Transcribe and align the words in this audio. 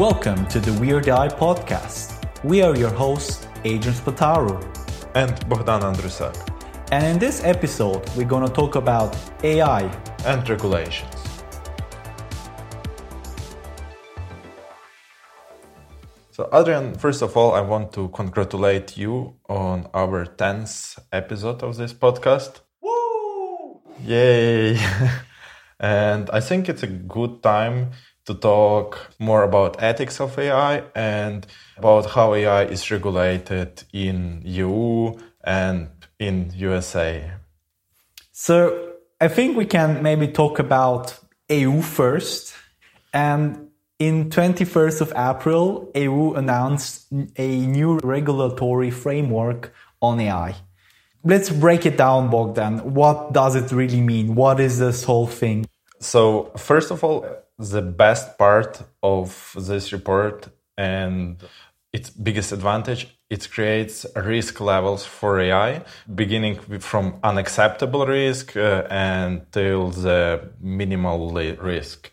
Welcome 0.00 0.46
to 0.46 0.60
the 0.60 0.72
Weird 0.80 1.08
AI 1.08 1.28
podcast. 1.28 2.16
We 2.42 2.62
are 2.62 2.74
your 2.74 2.88
hosts, 2.88 3.46
Adrian 3.64 3.94
Spataru. 3.94 4.56
And 5.14 5.46
Bogdan 5.46 5.82
Andrusak. 5.82 6.34
And 6.90 7.04
in 7.04 7.18
this 7.18 7.44
episode, 7.44 8.08
we're 8.16 8.26
going 8.26 8.46
to 8.46 8.50
talk 8.50 8.76
about 8.76 9.14
AI 9.44 9.82
and 10.24 10.48
regulations. 10.48 11.14
So, 16.30 16.48
Adrian, 16.50 16.94
first 16.94 17.20
of 17.20 17.36
all, 17.36 17.52
I 17.52 17.60
want 17.60 17.92
to 17.92 18.08
congratulate 18.08 18.96
you 18.96 19.34
on 19.50 19.86
our 19.92 20.24
10th 20.24 20.98
episode 21.12 21.62
of 21.62 21.76
this 21.76 21.92
podcast. 21.92 22.60
Woo! 22.80 23.82
Yay! 24.02 24.80
and 25.78 26.30
I 26.30 26.40
think 26.40 26.70
it's 26.70 26.84
a 26.84 26.86
good 26.86 27.42
time 27.42 27.90
to 28.30 28.38
talk 28.38 29.10
more 29.18 29.42
about 29.42 29.82
ethics 29.82 30.20
of 30.20 30.38
AI 30.38 30.84
and 30.94 31.46
about 31.76 32.06
how 32.14 32.34
AI 32.34 32.64
is 32.64 32.90
regulated 32.90 33.82
in 33.92 34.42
EU 34.44 35.12
and 35.42 35.88
in 36.18 36.52
USA. 36.54 37.32
So, 38.32 38.54
I 39.20 39.28
think 39.28 39.56
we 39.56 39.66
can 39.66 40.02
maybe 40.02 40.28
talk 40.28 40.58
about 40.58 41.18
EU 41.48 41.82
first 41.82 42.54
and 43.12 43.70
in 43.98 44.30
21st 44.30 45.02
of 45.02 45.12
April, 45.14 45.90
EU 45.94 46.32
announced 46.32 47.06
a 47.36 47.66
new 47.66 47.98
regulatory 47.98 48.90
framework 48.90 49.74
on 50.00 50.18
AI. 50.20 50.54
Let's 51.22 51.50
break 51.50 51.84
it 51.84 51.98
down, 51.98 52.30
Bogdan. 52.30 52.94
What 52.94 53.34
does 53.34 53.56
it 53.56 53.70
really 53.72 54.00
mean? 54.00 54.34
What 54.34 54.58
is 54.58 54.78
this 54.78 55.04
whole 55.04 55.26
thing? 55.26 55.66
So, 55.98 56.50
first 56.56 56.90
of 56.90 57.04
all, 57.04 57.26
the 57.60 57.82
best 57.82 58.38
part 58.38 58.82
of 59.02 59.54
this 59.58 59.92
report 59.92 60.48
and 60.78 61.42
its 61.92 62.10
biggest 62.10 62.52
advantage 62.52 63.18
it 63.30 63.48
creates 63.50 64.06
risk 64.16 64.60
levels 64.60 65.06
for 65.06 65.38
AI, 65.40 65.84
beginning 66.14 66.56
from 66.80 67.20
unacceptable 67.22 68.04
risk 68.06 68.56
uh, 68.56 68.84
until 68.90 69.90
the 69.90 70.50
minimal 70.60 71.32
risk. 71.32 72.10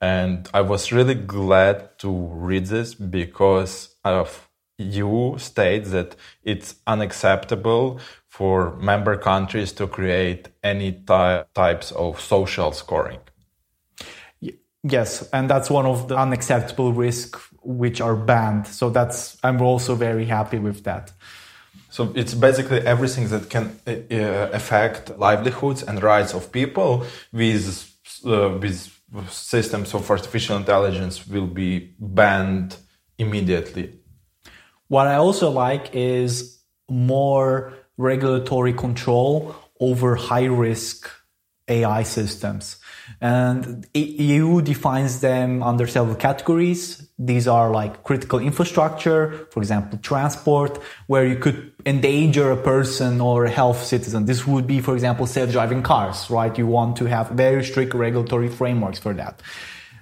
And 0.00 0.48
I 0.54 0.60
was 0.62 0.92
really 0.92 1.14
glad 1.16 1.98
to 1.98 2.10
read 2.32 2.66
this 2.66 2.94
because 2.94 3.96
of 4.04 4.48
you 4.78 5.36
state 5.38 5.86
that 5.86 6.16
it's 6.44 6.76
unacceptable 6.86 8.00
for 8.28 8.76
member 8.76 9.16
countries 9.16 9.72
to 9.72 9.88
create 9.88 10.48
any 10.62 10.92
ty- 10.92 11.44
types 11.54 11.92
of 11.92 12.20
social 12.20 12.72
scoring. 12.72 13.20
Yes, 14.82 15.28
and 15.32 15.48
that's 15.50 15.68
one 15.70 15.86
of 15.86 16.08
the 16.08 16.16
unacceptable 16.16 16.92
risks 16.92 17.40
which 17.62 18.00
are 18.00 18.16
banned. 18.16 18.66
So 18.66 18.88
that's 18.88 19.36
I'm 19.42 19.60
also 19.60 19.94
very 19.94 20.24
happy 20.24 20.58
with 20.58 20.84
that. 20.84 21.12
So 21.90 22.12
it's 22.14 22.34
basically 22.34 22.80
everything 22.80 23.28
that 23.28 23.50
can 23.50 23.78
uh, 23.86 24.48
affect 24.52 25.18
livelihoods 25.18 25.82
and 25.82 26.02
rights 26.02 26.34
of 26.34 26.50
people 26.52 27.04
with 27.32 27.90
uh, 28.24 28.58
with 28.60 28.90
systems 29.28 29.92
of 29.94 30.08
artificial 30.10 30.56
intelligence 30.56 31.26
will 31.26 31.46
be 31.46 31.94
banned 31.98 32.76
immediately. 33.18 33.98
What 34.88 35.06
I 35.06 35.16
also 35.16 35.50
like 35.50 35.90
is 35.92 36.60
more 36.88 37.74
regulatory 37.96 38.72
control 38.72 39.54
over 39.78 40.14
high 40.14 40.46
risk 40.46 41.10
AI 41.68 42.02
systems. 42.02 42.76
And 43.20 43.86
EU 43.94 44.62
defines 44.62 45.20
them 45.20 45.62
under 45.62 45.86
several 45.86 46.16
categories. 46.16 47.08
These 47.18 47.46
are 47.46 47.70
like 47.70 48.02
critical 48.02 48.38
infrastructure, 48.38 49.46
for 49.50 49.60
example, 49.60 49.98
transport, 49.98 50.80
where 51.06 51.26
you 51.26 51.36
could 51.36 51.72
endanger 51.84 52.50
a 52.50 52.56
person 52.56 53.20
or 53.20 53.44
a 53.44 53.50
health 53.50 53.84
citizen. 53.84 54.24
This 54.24 54.46
would 54.46 54.66
be, 54.66 54.80
for 54.80 54.94
example, 54.94 55.26
self-driving 55.26 55.82
cars, 55.82 56.30
right? 56.30 56.56
You 56.56 56.66
want 56.66 56.96
to 56.96 57.04
have 57.06 57.28
very 57.30 57.62
strict 57.62 57.92
regulatory 57.92 58.48
frameworks 58.48 58.98
for 58.98 59.12
that. 59.14 59.42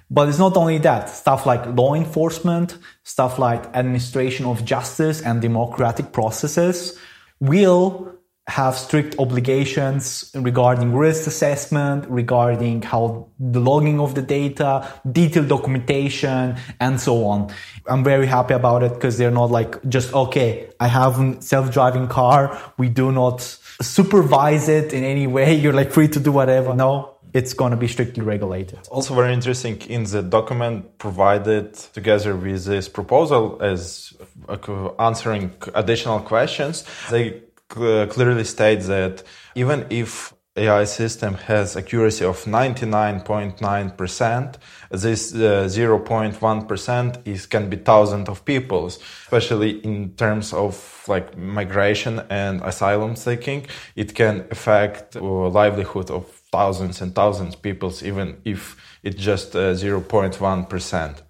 But 0.09 0.29
it's 0.29 0.39
not 0.39 0.57
only 0.57 0.77
that. 0.79 1.09
Stuff 1.09 1.45
like 1.45 1.65
law 1.75 1.93
enforcement, 1.93 2.77
stuff 3.03 3.37
like 3.37 3.65
administration 3.75 4.45
of 4.45 4.65
justice 4.65 5.21
and 5.21 5.41
democratic 5.41 6.11
processes 6.13 6.97
will 7.39 8.18
have 8.49 8.75
strict 8.75 9.17
obligations 9.19 10.31
regarding 10.33 10.95
risk 10.95 11.27
assessment, 11.27 12.05
regarding 12.09 12.81
how 12.81 13.27
the 13.39 13.59
logging 13.59 13.99
of 13.99 14.15
the 14.15 14.21
data, 14.21 14.91
detailed 15.09 15.47
documentation, 15.47 16.57
and 16.79 16.99
so 16.99 17.25
on. 17.25 17.53
I'm 17.87 18.03
very 18.03 18.25
happy 18.25 18.55
about 18.55 18.83
it 18.83 18.93
because 18.93 19.17
they're 19.17 19.31
not 19.31 19.51
like 19.51 19.87
just, 19.87 20.13
okay, 20.13 20.69
I 20.79 20.87
have 20.87 21.19
a 21.19 21.41
self-driving 21.41 22.07
car. 22.07 22.59
We 22.77 22.89
do 22.89 23.11
not 23.11 23.41
supervise 23.81 24.67
it 24.67 24.93
in 24.93 25.03
any 25.03 25.27
way. 25.27 25.53
You're 25.61 25.73
like 25.73 25.91
free 25.91 26.07
to 26.09 26.19
do 26.19 26.31
whatever. 26.31 26.73
No, 26.73 27.19
it's 27.33 27.53
going 27.53 27.71
to 27.71 27.77
be 27.77 27.87
strictly 27.87 28.23
regulated. 28.23 28.79
Also, 28.89 29.13
very 29.13 29.33
interesting 29.33 29.79
in 29.81 30.03
the 30.05 30.23
document 30.23 30.97
provided 30.97 31.73
together 31.73 32.35
with 32.35 32.65
this 32.65 32.89
proposal 32.89 33.59
as 33.61 34.13
uh, 34.47 34.89
answering 34.99 35.51
additional 35.75 36.19
questions, 36.19 36.85
they 37.11 37.41
clearly 37.69 38.43
states 38.43 38.87
that 38.87 39.23
even 39.55 39.85
if 39.89 40.33
AI 40.59 40.83
system 40.83 41.33
has 41.35 41.77
accuracy 41.77 42.25
of 42.25 42.43
99.9%, 42.43 44.55
this 44.91 45.33
uh, 45.33 45.69
0.1% 45.69 47.27
is 47.27 47.45
can 47.45 47.69
be 47.69 47.77
thousands 47.77 48.27
of 48.27 48.43
people, 48.45 48.87
especially 48.87 49.79
in 49.85 50.15
terms 50.15 50.51
of 50.53 51.05
like 51.07 51.37
migration 51.37 52.19
and 52.29 52.61
asylum 52.63 53.15
seeking. 53.15 53.65
It 53.95 54.15
can 54.15 54.45
affect 54.51 55.15
uh, 55.15 55.21
livelihood 55.21 56.11
of 56.11 56.25
thousands 56.51 56.99
and 57.01 57.15
thousands 57.15 57.55
of 57.55 57.61
people, 57.61 57.93
even 58.03 58.41
if 58.43 58.75
it's 59.03 59.21
just 59.21 59.55
uh, 59.55 59.73
0.1%. 59.73 61.21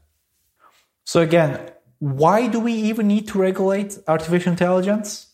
So 1.05 1.21
again, 1.21 1.69
why 1.99 2.47
do 2.47 2.59
we 2.59 2.73
even 2.73 3.07
need 3.07 3.27
to 3.27 3.37
regulate 3.37 3.99
artificial 4.07 4.53
intelligence? 4.53 5.28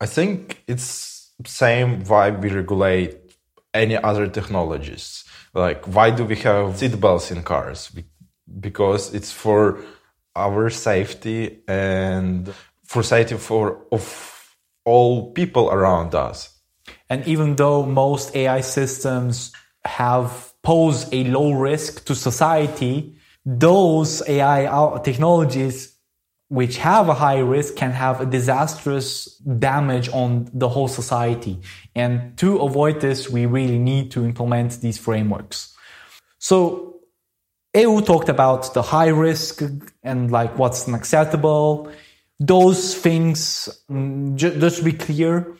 I 0.00 0.06
think 0.06 0.62
it's 0.66 1.30
same 1.46 2.04
why 2.04 2.30
we 2.30 2.50
regulate 2.50 3.18
any 3.72 3.96
other 3.96 4.26
technologies. 4.26 5.24
Like 5.54 5.84
why 5.86 6.10
do 6.10 6.24
we 6.24 6.36
have 6.36 6.76
seatbelts 6.76 7.30
in 7.30 7.42
cars? 7.42 7.90
Because 8.60 9.14
it's 9.14 9.32
for 9.32 9.80
our 10.36 10.70
safety 10.70 11.62
and 11.68 12.52
for 12.84 13.02
safety 13.02 13.36
for 13.36 13.86
of 13.90 14.56
all 14.84 15.32
people 15.32 15.70
around 15.70 16.14
us. 16.14 16.50
And 17.08 17.26
even 17.26 17.56
though 17.56 17.84
most 17.84 18.34
AI 18.36 18.60
systems 18.60 19.52
have 19.84 20.52
pose 20.62 21.08
a 21.12 21.24
low 21.24 21.52
risk 21.52 22.04
to 22.06 22.14
society, 22.14 23.16
those 23.44 24.22
AI 24.28 25.00
technologies 25.04 25.93
which 26.48 26.76
have 26.78 27.08
a 27.08 27.14
high 27.14 27.38
risk 27.38 27.76
can 27.76 27.90
have 27.90 28.20
a 28.20 28.26
disastrous 28.26 29.36
damage 29.38 30.08
on 30.10 30.48
the 30.52 30.68
whole 30.68 30.88
society. 30.88 31.60
And 31.94 32.36
to 32.38 32.58
avoid 32.58 33.00
this, 33.00 33.30
we 33.30 33.46
really 33.46 33.78
need 33.78 34.10
to 34.12 34.24
implement 34.24 34.80
these 34.80 34.98
frameworks. 34.98 35.74
So 36.38 37.00
EU 37.74 38.00
talked 38.02 38.28
about 38.28 38.72
the 38.74 38.82
high 38.82 39.08
risk 39.08 39.62
and 40.02 40.30
like 40.30 40.56
what's 40.58 40.86
unacceptable. 40.86 41.90
Those 42.38 42.94
things, 42.94 43.68
mm, 43.90 44.36
just 44.36 44.78
to 44.78 44.84
be 44.84 44.92
clear, 44.92 45.56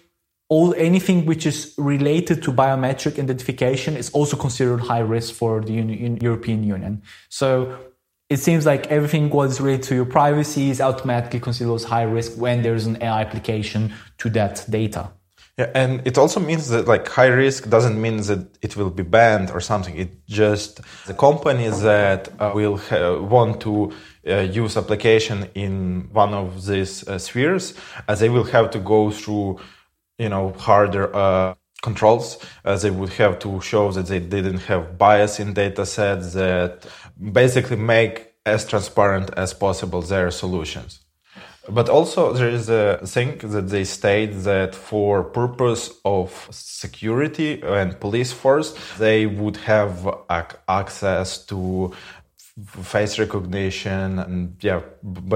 all 0.49 0.75
anything 0.75 1.27
which 1.27 1.47
is 1.47 1.75
related 1.79 2.43
to 2.43 2.53
biometric 2.53 3.19
identification 3.19 3.97
is 3.97 4.11
also 4.11 4.37
considered 4.37 4.81
high 4.81 5.01
risk 5.01 5.35
for 5.35 5.61
the 5.61 5.73
European 6.21 6.63
Union. 6.63 7.03
So 7.31 7.77
it 8.31 8.39
seems 8.39 8.65
like 8.65 8.87
everything 8.89 9.31
was 9.31 9.61
related 9.61 9.83
to 9.85 9.95
your 9.95 10.05
privacy 10.07 10.71
is 10.71 10.81
automatically 10.81 11.41
considered 11.41 11.75
as 11.75 11.85
high 11.85 12.03
risk 12.03 12.33
when 12.37 12.63
there's 12.63 12.87
an 12.87 13.03
AI 13.03 13.21
application 13.21 13.93
to 14.19 14.31
that 14.31 14.65
data. 14.69 15.11
Yeah, 15.59 15.71
and 15.73 16.05
it 16.05 16.19
also 16.19 16.41
means 16.41 16.69
that 16.71 16.89
like 16.89 17.07
high 17.07 17.29
risk 17.29 17.69
doesn't 17.69 18.01
mean 18.01 18.17
that 18.23 18.59
it 18.61 18.77
will 18.77 18.91
be 18.91 19.05
banned 19.05 19.53
or 19.53 19.61
something. 19.61 19.97
It 19.97 20.27
just 20.27 20.81
the 21.07 21.15
companies 21.15 21.81
that 21.83 22.29
uh, 22.41 22.51
will 22.55 22.79
ha- 22.79 23.19
want 23.21 23.61
to 23.61 23.93
uh, 24.27 24.39
use 24.41 24.77
application 24.77 25.49
in 25.55 26.09
one 26.13 26.35
of 26.35 26.67
these 26.67 27.07
uh, 27.07 27.19
spheres, 27.19 27.75
as 28.09 28.19
they 28.19 28.31
will 28.31 28.45
have 28.45 28.71
to 28.73 28.81
go 28.81 29.13
through, 29.13 29.61
you 30.19 30.29
know, 30.29 30.53
harder 30.59 31.15
uh, 31.15 31.55
controls. 31.89 32.27
Uh, 32.65 32.77
they 32.83 32.91
would 32.99 33.13
have 33.23 33.35
to 33.45 33.51
show 33.71 33.85
that 33.97 34.07
they 34.13 34.21
didn't 34.35 34.63
have 34.71 34.83
bias 35.05 35.35
in 35.43 35.49
data 35.63 35.85
sets 35.97 36.27
that 36.41 36.71
basically 37.43 37.77
make 37.95 38.15
as 38.55 38.61
transparent 38.73 39.29
as 39.45 39.51
possible 39.55 40.03
their 40.03 40.31
solutions. 40.31 40.91
But 41.69 41.89
also 41.89 42.21
there 42.35 42.51
is 42.61 42.69
a 42.69 43.01
thing 43.07 43.39
that 43.55 43.67
they 43.75 43.85
state 43.85 44.33
that 44.51 44.75
for 44.75 45.25
purpose 45.43 45.85
of 46.05 46.49
security 46.51 47.63
and 47.63 47.99
police 48.07 48.33
force, 48.33 48.69
they 48.99 49.25
would 49.27 49.57
have 49.73 49.95
access 50.69 51.29
to 51.47 51.93
face 52.93 53.19
recognition 53.19 54.19
and 54.19 54.57
yeah, 54.61 54.81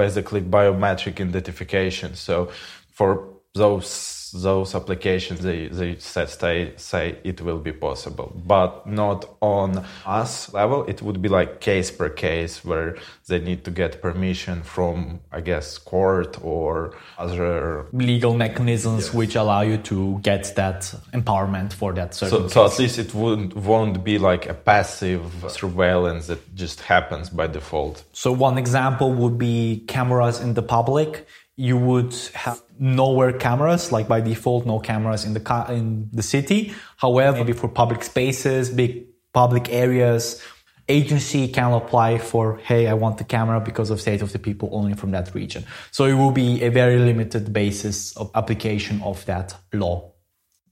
basically 0.03 0.41
biometric 0.41 1.19
identification. 1.19 2.15
So 2.15 2.51
for 2.91 3.09
those 3.55 4.18
those 4.31 4.75
applications 4.75 5.41
they, 5.41 5.67
they 5.67 5.97
said 5.97 6.29
say, 6.29 6.73
say 6.77 7.17
it 7.23 7.41
will 7.41 7.59
be 7.59 7.71
possible. 7.71 8.33
But 8.45 8.87
not 8.87 9.25
on 9.41 9.85
us 10.05 10.53
level. 10.53 10.85
It 10.85 11.01
would 11.01 11.21
be 11.21 11.29
like 11.29 11.61
case 11.61 11.91
per 11.91 12.09
case 12.09 12.63
where 12.63 12.97
they 13.27 13.39
need 13.39 13.63
to 13.63 13.71
get 13.71 14.01
permission 14.01 14.63
from 14.63 15.19
i 15.31 15.39
guess 15.39 15.77
court 15.77 16.37
or 16.43 16.95
other 17.17 17.85
legal 17.93 18.33
mechanisms 18.35 19.05
yes. 19.05 19.13
which 19.13 19.35
allow 19.35 19.61
you 19.61 19.77
to 19.77 20.19
get 20.21 20.53
that 20.55 20.81
empowerment 21.13 21.71
for 21.71 21.93
that 21.93 22.13
so, 22.13 22.47
so 22.47 22.65
at 22.65 22.79
least 22.79 22.97
it 22.97 23.13
won't 23.13 23.55
won't 23.55 24.03
be 24.03 24.17
like 24.17 24.47
a 24.47 24.53
passive 24.53 25.23
surveillance 25.47 26.27
that 26.27 26.55
just 26.55 26.81
happens 26.81 27.29
by 27.29 27.47
default. 27.47 28.03
So 28.13 28.31
one 28.31 28.57
example 28.57 29.13
would 29.13 29.37
be 29.37 29.83
cameras 29.87 30.39
in 30.39 30.53
the 30.53 30.61
public 30.61 31.27
you 31.59 31.75
would 31.75 32.15
have 32.33 32.61
nowhere 32.79 33.33
cameras, 33.33 33.91
like 33.91 34.07
by 34.07 34.21
default, 34.21 34.65
no 34.65 34.79
cameras 34.79 35.25
in 35.25 35.33
the 35.33 35.41
ca- 35.41 35.67
in 35.69 36.07
the 36.13 36.23
city. 36.23 36.73
However, 36.95 37.39
maybe 37.39 37.51
for 37.51 37.67
public 37.67 38.01
spaces, 38.01 38.69
big 38.69 39.07
public 39.33 39.65
areas, 39.69 40.41
agency 40.87 41.49
can 41.49 41.73
apply 41.73 42.17
for, 42.17 42.59
hey, 42.59 42.87
I 42.87 42.93
want 42.93 43.17
the 43.17 43.25
camera 43.25 43.59
because 43.59 43.89
of 43.89 43.99
state 43.99 44.21
of 44.21 44.31
the 44.31 44.39
people 44.39 44.69
only 44.71 44.93
from 44.93 45.11
that 45.11 45.35
region. 45.35 45.65
So 45.91 46.05
it 46.05 46.13
will 46.13 46.31
be 46.31 46.63
a 46.63 46.69
very 46.69 46.97
limited 46.97 47.51
basis 47.51 48.15
of 48.15 48.31
application 48.35 49.01
of 49.01 49.25
that 49.25 49.53
law. 49.73 50.13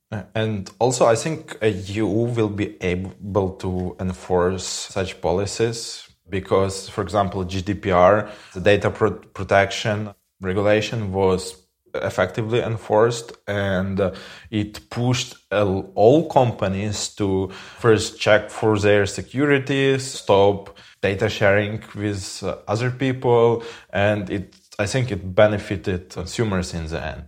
Uh, 0.09 0.23
and 0.35 0.71
also, 0.79 1.05
I 1.05 1.15
think 1.15 1.57
uh, 1.61 1.65
you 1.65 2.07
will 2.07 2.53
be 2.63 2.81
able 2.81 3.49
to 3.57 3.97
enforce 3.99 4.65
such 4.65 5.19
policies 5.19 6.07
because, 6.29 6.87
for 6.87 7.01
example, 7.01 7.43
GDPR, 7.43 8.31
the 8.53 8.61
data 8.61 8.89
pro- 8.89 9.19
protection 9.39 10.13
regulation 10.41 11.11
was 11.11 11.67
effectively 11.93 12.59
enforced 12.59 13.31
and 13.47 13.99
uh, 13.99 14.11
it 14.51 14.89
pushed 14.89 15.35
uh, 15.51 15.65
all 15.95 16.29
companies 16.29 17.09
to 17.09 17.49
first 17.79 18.19
check 18.19 18.49
for 18.49 18.77
their 18.77 19.05
security 19.05 19.97
stop 19.97 20.77
data 21.01 21.29
sharing 21.29 21.81
with 21.95 22.43
uh, 22.43 22.57
other 22.67 22.91
people 22.91 23.63
and 23.91 24.29
it 24.29 24.55
i 24.79 24.85
think 24.85 25.11
it 25.11 25.33
benefited 25.35 26.09
consumers 26.09 26.73
in 26.73 26.87
the 26.87 27.03
end. 27.03 27.23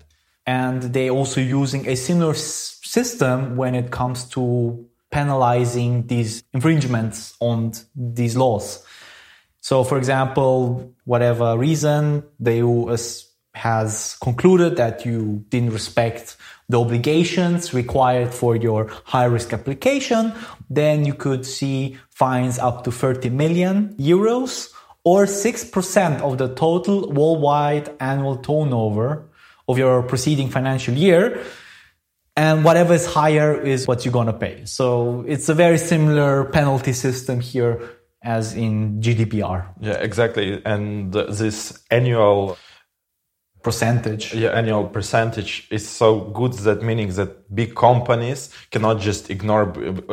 And 0.46 0.82
they 0.82 1.10
also 1.10 1.42
using 1.42 1.88
a 1.88 1.96
similar 1.96 2.34
system 2.34 3.56
when 3.56 3.76
it 3.76 3.92
comes 3.92 4.26
to 4.30 4.86
penalizing 5.12 6.08
these 6.08 6.44
infringements 6.54 7.36
on 7.40 7.74
these 7.96 8.36
laws 8.36 8.84
so 9.70 9.84
for 9.84 9.98
example 9.98 10.94
whatever 11.06 11.48
reason 11.58 12.24
they 12.40 12.62
has 13.54 14.18
concluded 14.22 14.78
that 14.78 15.06
you 15.06 15.44
didn't 15.50 15.72
respect 15.72 16.38
the 16.70 16.80
obligations 16.80 17.74
required 17.74 18.34
for 18.34 18.56
your 18.56 18.90
high 19.04 19.26
risk 19.26 19.54
application, 19.54 20.34
then 20.70 21.06
you 21.06 21.14
could 21.14 21.46
see 21.46 21.98
fines 22.10 22.58
up 22.60 22.84
to 22.84 22.92
30 22.92 23.30
million 23.30 23.96
euros 23.98 24.72
or 25.04 25.26
6% 25.26 26.22
of 26.22 26.38
the 26.38 26.50
total 26.56 27.12
worldwide 27.12 27.90
annual 28.00 28.38
turnover 28.38 29.30
of 29.68 29.78
your 29.78 30.04
preceding 30.04 30.50
financial 30.50 30.94
year. 30.94 31.44
And 32.38 32.64
whatever 32.64 32.94
is 32.94 33.06
higher 33.06 33.60
is 33.60 33.88
what 33.88 34.06
you're 34.06 34.14
going 34.14 34.28
to 34.28 34.34
pay. 34.34 34.64
So 34.66 35.26
it's 35.28 35.50
a 35.50 35.54
very 35.54 35.78
similar 35.78 36.46
penalty 36.46 36.94
system 36.94 37.42
here 37.42 37.99
as 38.24 38.54
in 38.54 39.02
GDPR. 39.02 39.66
Yeah, 39.80 39.94
exactly. 39.94 40.62
And 40.66 41.14
this 41.14 41.82
annual 41.90 42.58
percentage 43.62 44.34
yeah 44.34 44.52
annual 44.52 44.88
percentage 44.88 45.68
is 45.70 45.88
so 45.88 46.22
good 46.22 46.54
that 46.54 46.82
meaning 46.82 47.10
that 47.10 47.54
big 47.54 47.76
companies 47.76 48.50
cannot 48.72 49.00
just 49.02 49.30
ignore 49.30 49.64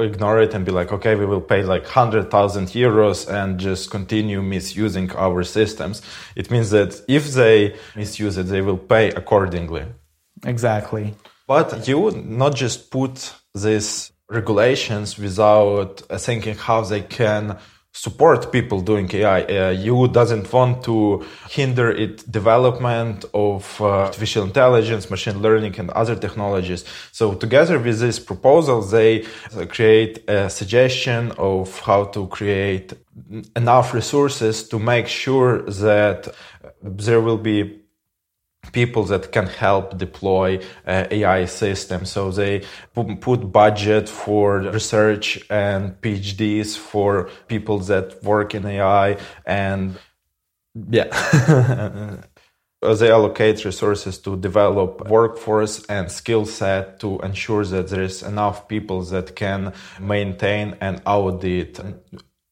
ignore 0.02 0.42
it 0.42 0.52
and 0.52 0.64
be 0.64 0.72
like 0.72 0.90
okay 0.92 1.14
we 1.14 1.24
will 1.24 1.40
pay 1.40 1.62
like 1.62 1.84
100,000 1.84 2.66
euros 2.68 3.28
and 3.32 3.60
just 3.60 3.90
continue 3.90 4.42
misusing 4.42 5.12
our 5.12 5.44
systems 5.44 6.02
it 6.34 6.50
means 6.50 6.70
that 6.70 7.00
if 7.06 7.32
they 7.34 7.76
misuse 7.94 8.36
it 8.36 8.44
they 8.44 8.62
will 8.62 8.78
pay 8.78 9.10
accordingly 9.10 9.84
exactly 10.44 11.14
but 11.46 11.86
you 11.86 12.00
would 12.00 12.26
not 12.26 12.52
just 12.52 12.90
put 12.90 13.32
these 13.54 14.10
regulations 14.28 15.16
without 15.16 16.00
thinking 16.18 16.56
how 16.56 16.80
they 16.80 17.00
can 17.00 17.56
support 17.96 18.52
people 18.52 18.80
doing 18.80 19.08
AI. 19.14 19.40
Uh, 19.42 19.70
you 19.70 20.06
doesn't 20.08 20.52
want 20.52 20.84
to 20.84 21.24
hinder 21.48 21.90
it 21.90 22.30
development 22.30 23.24
of 23.32 23.80
uh, 23.80 23.86
artificial 24.08 24.44
intelligence, 24.44 25.10
machine 25.10 25.38
learning, 25.40 25.74
and 25.80 25.88
other 25.90 26.14
technologies. 26.14 26.84
So 27.10 27.34
together 27.34 27.78
with 27.78 27.98
this 27.98 28.18
proposal, 28.18 28.82
they 28.82 29.24
uh, 29.24 29.64
create 29.76 30.28
a 30.28 30.50
suggestion 30.50 31.32
of 31.38 31.80
how 31.80 32.04
to 32.14 32.26
create 32.26 32.92
enough 33.56 33.94
resources 33.94 34.68
to 34.68 34.78
make 34.78 35.08
sure 35.08 35.62
that 35.86 36.28
there 36.82 37.20
will 37.22 37.38
be 37.38 37.85
people 38.72 39.04
that 39.04 39.32
can 39.32 39.46
help 39.46 39.98
deploy 39.98 40.60
uh, 40.86 41.06
AI 41.10 41.44
systems. 41.46 42.10
So 42.10 42.30
they 42.30 42.62
put 42.94 43.52
budget 43.52 44.08
for 44.08 44.58
research 44.58 45.44
and 45.50 46.00
PhDs 46.00 46.76
for 46.76 47.28
people 47.48 47.78
that 47.80 48.22
work 48.22 48.54
in 48.54 48.66
AI 48.66 49.16
and 49.44 49.98
yeah. 50.90 52.20
they 52.82 53.10
allocate 53.10 53.64
resources 53.64 54.18
to 54.18 54.36
develop 54.36 55.08
workforce 55.08 55.84
and 55.86 56.10
skill 56.10 56.44
set 56.44 57.00
to 57.00 57.18
ensure 57.20 57.64
that 57.64 57.88
there 57.88 58.02
is 58.02 58.22
enough 58.22 58.68
people 58.68 59.02
that 59.02 59.34
can 59.34 59.72
maintain 60.00 60.76
and 60.80 61.00
audit 61.06 61.80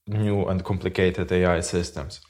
new 0.06 0.44
and 0.46 0.64
complicated 0.64 1.30
AI 1.30 1.60
systems. 1.60 2.20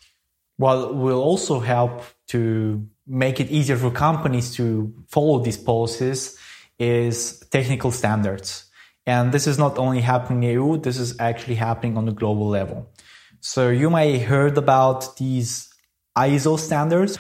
Well, 0.58 0.94
will 0.94 1.22
also 1.22 1.60
help 1.60 2.02
to 2.28 2.86
make 3.06 3.41
it 3.41 3.51
easier 3.51 3.77
for 3.77 3.91
companies 3.91 4.55
to 4.55 4.93
follow 5.08 5.39
these 5.41 5.58
policies 5.58 6.39
is 6.79 7.41
technical 7.51 7.91
standards. 7.91 8.70
And 9.06 9.32
this 9.32 9.46
is 9.46 9.58
not 9.58 9.79
only 9.79 10.01
happening 10.01 10.43
in 10.44 10.51
EU, 10.51 10.79
this 10.79 10.99
is 10.99 11.19
actually 11.20 11.56
happening 11.56 11.96
on 11.99 12.08
a 12.08 12.13
global 12.13 12.49
level. 12.49 12.91
So 13.41 13.69
you 13.69 13.91
may 13.91 14.19
heard 14.19 14.56
about 14.56 15.17
these 15.19 15.69
ISO 16.17 16.58
standards. 16.58 17.19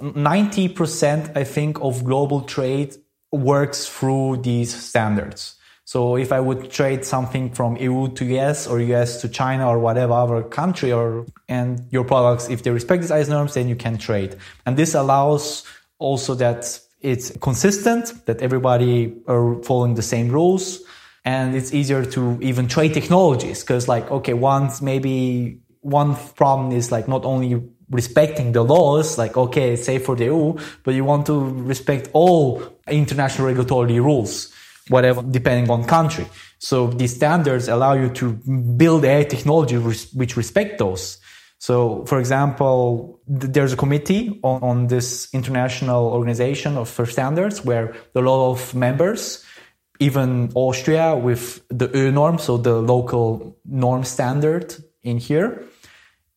90% 0.00 1.36
I 1.36 1.44
think 1.44 1.80
of 1.80 2.04
global 2.04 2.42
trade 2.42 2.96
works 3.30 3.86
through 3.86 4.38
these 4.38 4.74
standards. 4.74 5.54
So 5.84 6.16
if 6.16 6.32
I 6.32 6.40
would 6.40 6.70
trade 6.70 7.04
something 7.04 7.50
from 7.50 7.76
EU 7.76 8.08
to 8.14 8.24
US 8.38 8.66
or 8.66 8.80
US 8.80 9.20
to 9.20 9.28
China 9.28 9.68
or 9.68 9.78
whatever 9.78 10.12
other 10.12 10.42
country 10.42 10.92
or 10.92 11.26
and 11.48 11.86
your 11.90 12.04
products, 12.04 12.48
if 12.48 12.62
they 12.62 12.70
respect 12.70 13.02
these 13.02 13.10
ISO 13.10 13.30
norms, 13.30 13.54
then 13.54 13.68
you 13.68 13.76
can 13.76 13.98
trade. 13.98 14.36
And 14.64 14.76
this 14.76 14.94
allows 14.94 15.64
also 15.98 16.34
that 16.36 16.78
it's 17.00 17.36
consistent, 17.38 18.26
that 18.26 18.40
everybody 18.40 19.14
are 19.26 19.60
following 19.62 19.94
the 19.94 20.02
same 20.02 20.28
rules. 20.28 20.80
And 21.24 21.54
it's 21.54 21.74
easier 21.74 22.04
to 22.04 22.38
even 22.40 22.68
trade 22.68 22.94
technologies 22.94 23.62
because 23.62 23.88
like, 23.88 24.10
okay, 24.10 24.34
once 24.34 24.82
maybe 24.82 25.60
one 25.80 26.16
problem 26.36 26.72
is 26.72 26.90
like 26.90 27.08
not 27.08 27.24
only 27.24 27.62
respecting 27.90 28.52
the 28.52 28.62
laws, 28.62 29.18
like, 29.18 29.36
okay, 29.36 29.74
it's 29.74 29.84
safe 29.84 30.04
for 30.04 30.16
the 30.16 30.24
EU, 30.24 30.56
but 30.84 30.94
you 30.94 31.04
want 31.04 31.26
to 31.26 31.38
respect 31.38 32.08
all 32.12 32.62
international 32.88 33.46
regulatory 33.46 34.00
rules 34.00 34.52
whatever, 34.88 35.22
depending 35.22 35.70
on 35.70 35.84
country. 35.84 36.26
So 36.58 36.88
these 36.88 37.14
standards 37.14 37.68
allow 37.68 37.94
you 37.94 38.08
to 38.10 38.32
build 38.76 39.04
AI 39.04 39.24
technology 39.24 39.76
which 39.76 40.36
respect 40.36 40.78
those. 40.78 41.18
So, 41.58 42.04
for 42.06 42.18
example, 42.18 43.20
there's 43.28 43.72
a 43.72 43.76
committee 43.76 44.40
on, 44.42 44.62
on 44.62 44.86
this 44.88 45.32
international 45.32 46.06
organization 46.06 46.76
of 46.76 46.88
for 46.88 47.06
standards 47.06 47.64
where 47.64 47.94
a 48.16 48.20
lot 48.20 48.50
of 48.50 48.74
members, 48.74 49.44
even 50.00 50.50
Austria 50.54 51.14
with 51.14 51.62
the 51.68 51.88
EU 51.94 52.10
norm, 52.10 52.38
so 52.38 52.56
the 52.56 52.80
local 52.80 53.56
norm 53.64 54.02
standard 54.02 54.74
in 55.04 55.18
here. 55.18 55.62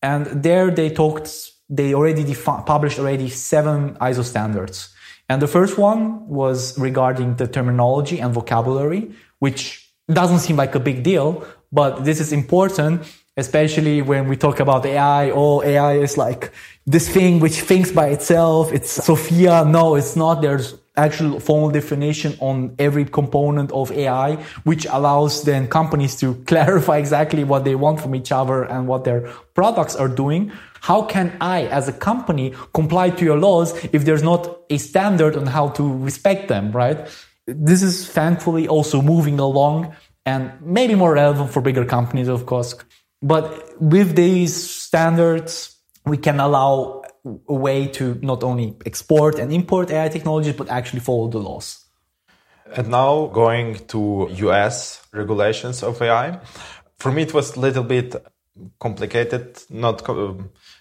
And 0.03 0.27
there 0.43 0.69
they 0.69 0.91
talked, 0.91 1.31
they 1.69 1.95
already 1.95 2.23
defi- 2.23 2.63
published 2.67 2.99
already 2.99 3.29
seven 3.29 3.95
ISO 3.95 4.23
standards 4.23 4.94
and 5.29 5.41
the 5.41 5.47
first 5.47 5.77
one 5.77 6.27
was 6.27 6.77
regarding 6.77 7.35
the 7.35 7.47
terminology 7.47 8.19
and 8.19 8.33
vocabulary, 8.33 9.11
which 9.39 9.89
doesn't 10.11 10.39
seem 10.39 10.55
like 10.55 10.75
a 10.75 10.79
big 10.79 11.03
deal, 11.03 11.45
but 11.71 12.05
this 12.05 12.19
is 12.19 12.31
important, 12.31 13.01
especially 13.37 14.01
when 14.01 14.27
we 14.27 14.37
talk 14.37 14.59
about 14.59 14.85
AI. 14.85 15.31
Oh, 15.31 15.63
AI 15.63 15.93
is 15.93 16.17
like 16.17 16.51
this 16.85 17.09
thing 17.09 17.39
which 17.39 17.59
thinks 17.59 17.91
by 17.91 18.09
itself. 18.09 18.71
It's 18.71 18.91
Sophia. 18.91 19.65
No, 19.65 19.95
it's 19.95 20.15
not. 20.15 20.41
There's 20.41 20.75
actual 20.95 21.39
formal 21.39 21.71
definition 21.71 22.37
on 22.39 22.75
every 22.79 23.03
component 23.03 23.71
of 23.71 23.91
AI, 23.91 24.35
which 24.63 24.85
allows 24.85 25.43
then 25.43 25.67
companies 25.67 26.15
to 26.17 26.35
clarify 26.47 26.97
exactly 26.97 27.43
what 27.43 27.65
they 27.65 27.75
want 27.75 27.99
from 27.99 28.15
each 28.15 28.31
other 28.31 28.63
and 28.63 28.87
what 28.87 29.03
their 29.03 29.21
products 29.55 29.95
are 29.95 30.07
doing. 30.07 30.51
How 30.85 31.01
can 31.01 31.35
I, 31.41 31.65
as 31.79 31.87
a 31.87 31.93
company, 31.93 32.53
comply 32.71 33.09
to 33.09 33.25
your 33.25 33.39
laws 33.39 33.73
if 33.91 34.05
there's 34.05 34.21
not 34.21 34.41
a 34.69 34.77
standard 34.77 35.35
on 35.35 35.47
how 35.47 35.69
to 35.69 35.83
respect 36.09 36.47
them, 36.47 36.71
right? 36.71 37.07
This 37.47 37.81
is 37.81 38.07
thankfully 38.07 38.67
also 38.67 39.01
moving 39.01 39.39
along 39.39 39.95
and 40.27 40.51
maybe 40.61 40.93
more 40.93 41.13
relevant 41.13 41.49
for 41.49 41.61
bigger 41.61 41.85
companies, 41.85 42.27
of 42.27 42.45
course. 42.45 42.75
But 43.19 43.81
with 43.81 44.15
these 44.15 44.53
standards, 44.55 45.75
we 46.05 46.17
can 46.17 46.39
allow 46.39 47.01
a 47.49 47.53
way 47.55 47.87
to 47.87 48.19
not 48.21 48.43
only 48.43 48.77
export 48.85 49.39
and 49.39 49.51
import 49.51 49.89
AI 49.89 50.09
technologies, 50.09 50.53
but 50.53 50.69
actually 50.69 50.99
follow 50.99 51.27
the 51.29 51.39
laws. 51.39 51.83
And 52.75 52.89
now 52.89 53.25
going 53.33 53.87
to 53.87 54.29
US 54.29 55.01
regulations 55.11 55.81
of 55.81 55.99
AI, 55.99 56.39
for 56.99 57.11
me 57.11 57.23
it 57.23 57.33
was 57.33 57.55
a 57.55 57.59
little 57.59 57.83
bit 57.83 58.15
complicated. 58.79 59.57
Not 59.69 60.03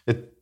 it 0.06 0.34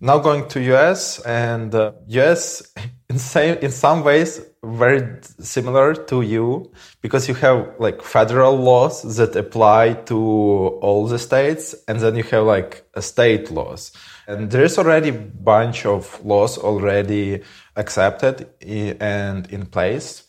now 0.00 0.18
going 0.18 0.48
to 0.48 0.60
US 0.74 1.20
and 1.20 1.74
uh, 1.74 1.92
US 2.08 2.72
in 3.08 3.18
same 3.18 3.58
in 3.58 3.70
some 3.70 4.02
ways 4.04 4.40
very 4.64 5.20
similar 5.40 5.94
to 5.94 6.22
you 6.22 6.72
because 7.00 7.28
you 7.28 7.34
have 7.34 7.74
like 7.78 8.02
federal 8.02 8.56
laws 8.56 9.16
that 9.16 9.36
apply 9.36 9.92
to 10.06 10.18
all 10.80 11.06
the 11.06 11.18
states 11.18 11.74
and 11.86 12.00
then 12.00 12.16
you 12.16 12.22
have 12.24 12.44
like 12.44 12.84
state 12.98 13.50
laws. 13.50 13.92
And 14.26 14.50
there 14.50 14.64
is 14.64 14.78
already 14.78 15.10
a 15.10 15.12
bunch 15.12 15.84
of 15.84 16.24
laws 16.24 16.56
already 16.56 17.42
accepted 17.76 18.48
and 18.62 19.46
in 19.52 19.66
place. 19.66 20.24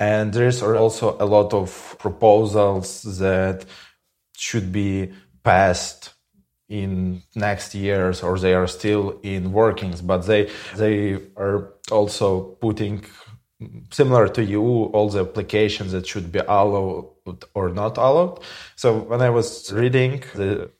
And 0.00 0.32
there 0.32 0.48
is 0.48 0.62
also 0.62 1.16
a 1.20 1.26
lot 1.26 1.52
of 1.54 1.96
proposals 1.98 3.18
that 3.18 3.64
should 4.36 4.72
be 4.72 5.12
passed 5.42 6.14
in 6.68 7.22
next 7.34 7.74
years 7.74 8.22
or 8.22 8.38
they 8.38 8.54
are 8.54 8.66
still 8.66 9.18
in 9.22 9.52
workings 9.52 10.02
but 10.02 10.26
they 10.26 10.50
they 10.76 11.18
are 11.36 11.72
also 11.90 12.40
putting 12.60 13.04
similar 13.90 14.28
to 14.28 14.44
you 14.44 14.62
all 14.94 15.08
the 15.08 15.20
applications 15.20 15.92
that 15.92 16.06
should 16.06 16.30
be 16.30 16.40
allowed 16.40 17.06
or 17.54 17.70
not 17.70 17.96
allowed 17.96 18.38
so 18.76 18.98
when 18.98 19.22
i 19.22 19.30
was 19.30 19.72
reading 19.72 20.22
the, 20.34 20.70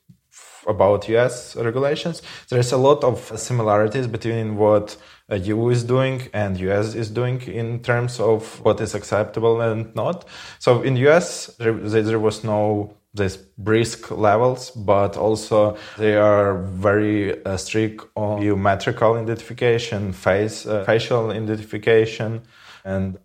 about 0.67 1.09
us 1.09 1.55
regulations 1.55 2.21
there's 2.49 2.71
a 2.71 2.77
lot 2.77 3.03
of 3.03 3.17
similarities 3.39 4.05
between 4.07 4.57
what 4.57 4.95
EU 5.31 5.69
is 5.69 5.83
doing 5.83 6.27
and 6.33 6.59
US 6.59 6.95
is 6.95 7.09
doing 7.09 7.41
in 7.41 7.81
terms 7.81 8.19
of 8.19 8.59
what 8.61 8.81
is 8.81 8.95
acceptable 8.95 9.61
and 9.61 9.93
not. 9.95 10.25
So 10.57 10.81
in 10.81 10.97
US 11.07 11.47
there, 11.57 11.73
there 11.73 12.19
was 12.19 12.43
no 12.43 12.95
these 13.19 13.37
brisk 13.37 14.11
levels, 14.11 14.71
but 14.71 15.15
also 15.17 15.77
they 15.97 16.15
are 16.15 16.57
very 16.63 17.45
uh, 17.45 17.57
strict 17.57 18.05
on 18.15 18.39
biometrical 18.39 19.15
identification, 19.15 20.13
face 20.13 20.65
uh, 20.65 20.83
facial 20.85 21.31
identification, 21.31 22.41
and 22.83 23.19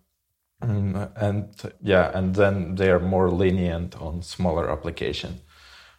mm, 0.63 1.11
and 1.15 1.73
yeah, 1.81 2.11
and 2.13 2.35
then 2.35 2.75
they 2.75 2.91
are 2.91 2.99
more 2.99 3.31
lenient 3.31 3.99
on 3.99 4.21
smaller 4.21 4.69
application. 4.69 5.41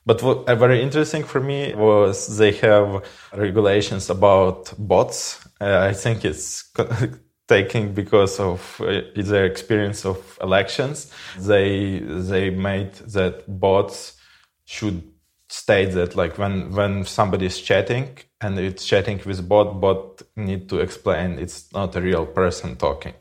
But 0.06 0.22
what 0.22 0.48
uh, 0.48 0.54
very 0.54 0.80
interesting 0.82 1.24
for 1.24 1.40
me 1.40 1.74
was 1.74 2.38
they 2.38 2.52
have 2.52 3.04
regulations 3.34 4.08
about 4.08 4.72
bots. 4.78 5.44
Uh, 5.60 5.80
I 5.90 5.92
think 5.92 6.24
it's 6.24 6.72
taking 7.48 7.94
because 7.94 8.40
of 8.40 8.80
uh, 8.80 9.02
their 9.14 9.46
experience 9.46 10.04
of 10.04 10.38
elections. 10.42 11.12
They 11.38 12.00
they 12.00 12.50
made 12.50 12.94
that 13.16 13.44
bots 13.46 14.16
should 14.64 15.02
state 15.48 15.92
that 15.92 16.16
like 16.16 16.38
when 16.38 16.72
when 16.72 17.04
somebody 17.04 17.46
is 17.46 17.60
chatting 17.60 18.18
and 18.40 18.58
it's 18.58 18.84
chatting 18.84 19.20
with 19.24 19.48
bot, 19.48 19.80
bot 19.80 20.22
need 20.36 20.68
to 20.68 20.80
explain 20.80 21.38
it's 21.38 21.72
not 21.72 21.96
a 21.96 22.00
real 22.00 22.26
person 22.26 22.76
talking. 22.76 23.14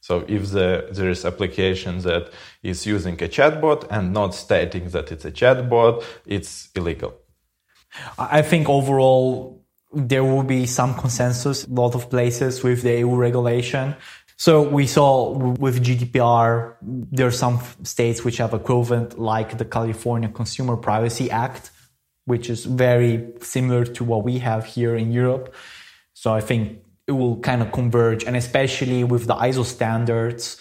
So 0.00 0.24
if 0.28 0.50
the, 0.50 0.88
there 0.92 1.10
is 1.10 1.24
application 1.24 2.00
that 2.00 2.30
is 2.62 2.86
using 2.86 3.14
a 3.14 3.28
chatbot 3.28 3.86
and 3.90 4.12
not 4.12 4.34
stating 4.34 4.88
that 4.90 5.12
it's 5.12 5.24
a 5.26 5.30
chatbot, 5.30 6.02
it's 6.24 6.70
illegal. 6.74 7.14
I 8.18 8.42
think 8.42 8.68
overall 8.68 9.59
there 9.92 10.24
will 10.24 10.42
be 10.42 10.66
some 10.66 10.94
consensus 10.94 11.64
a 11.64 11.70
lot 11.70 11.94
of 11.94 12.10
places 12.10 12.62
with 12.62 12.82
the 12.82 12.98
EU 12.98 13.14
regulation. 13.14 13.96
So 14.36 14.62
we 14.62 14.86
saw 14.86 15.32
with 15.36 15.84
GDPR, 15.84 16.76
there 16.80 17.26
are 17.26 17.32
some 17.32 17.60
states 17.82 18.24
which 18.24 18.38
have 18.38 18.54
equivalent 18.54 19.18
like 19.18 19.58
the 19.58 19.64
California 19.64 20.28
Consumer 20.28 20.76
Privacy 20.76 21.30
Act, 21.30 21.70
which 22.24 22.48
is 22.48 22.64
very 22.64 23.32
similar 23.40 23.84
to 23.84 24.04
what 24.04 24.24
we 24.24 24.38
have 24.38 24.64
here 24.64 24.96
in 24.96 25.12
Europe. 25.12 25.54
So 26.14 26.32
I 26.32 26.40
think 26.40 26.78
it 27.06 27.12
will 27.12 27.38
kind 27.40 27.60
of 27.60 27.72
converge 27.72 28.24
and 28.24 28.36
especially 28.36 29.04
with 29.04 29.26
the 29.26 29.34
ISO 29.34 29.64
standards, 29.64 30.56